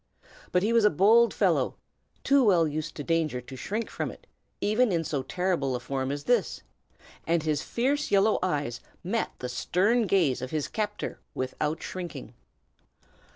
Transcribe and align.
But 0.51 0.63
he 0.63 0.73
was 0.73 0.83
a 0.83 0.89
bold 0.89 1.31
fellow, 1.31 1.75
too 2.23 2.43
well 2.43 2.67
used 2.67 2.95
to 2.95 3.03
danger 3.03 3.39
to 3.39 3.55
shrink 3.55 3.87
from 3.87 4.09
it, 4.09 4.25
even 4.59 4.91
in 4.91 5.03
so 5.03 5.21
terrible 5.21 5.75
a 5.75 5.79
form 5.79 6.11
as 6.11 6.23
this; 6.23 6.63
and 7.27 7.43
his 7.43 7.61
fierce 7.61 8.09
yellow 8.09 8.39
eyes 8.41 8.79
met 9.03 9.29
the 9.37 9.47
stern 9.47 10.07
gaze 10.07 10.41
of 10.41 10.49
his 10.49 10.67
captor 10.67 11.19
without 11.35 11.83
shrinking. 11.83 12.33